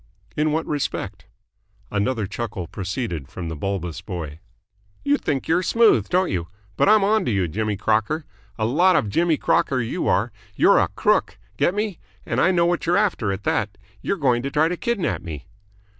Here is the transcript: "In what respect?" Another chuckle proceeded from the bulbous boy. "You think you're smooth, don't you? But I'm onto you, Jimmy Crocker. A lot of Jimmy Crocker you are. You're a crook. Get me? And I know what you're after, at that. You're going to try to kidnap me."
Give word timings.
"In 0.35 0.51
what 0.51 0.65
respect?" 0.65 1.27
Another 1.91 2.25
chuckle 2.25 2.65
proceeded 2.65 3.27
from 3.27 3.49
the 3.49 3.55
bulbous 3.55 4.01
boy. 4.01 4.39
"You 5.05 5.15
think 5.19 5.47
you're 5.47 5.61
smooth, 5.61 6.09
don't 6.09 6.31
you? 6.31 6.47
But 6.75 6.89
I'm 6.89 7.03
onto 7.03 7.29
you, 7.29 7.47
Jimmy 7.47 7.77
Crocker. 7.77 8.25
A 8.57 8.65
lot 8.65 8.95
of 8.95 9.09
Jimmy 9.11 9.37
Crocker 9.37 9.79
you 9.79 10.07
are. 10.07 10.31
You're 10.55 10.79
a 10.79 10.87
crook. 10.87 11.37
Get 11.55 11.75
me? 11.75 11.99
And 12.25 12.41
I 12.41 12.49
know 12.49 12.65
what 12.65 12.87
you're 12.87 12.97
after, 12.97 13.31
at 13.31 13.43
that. 13.43 13.77
You're 14.01 14.17
going 14.17 14.41
to 14.41 14.49
try 14.49 14.69
to 14.69 14.75
kidnap 14.75 15.21
me." 15.21 15.45